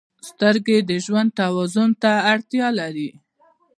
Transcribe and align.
•سترګې 0.29 0.77
د 0.89 0.91
ژوند 1.05 1.29
توازن 1.39 1.89
ته 2.01 2.11
اړتیا 2.33 2.67
لري. 2.79 3.09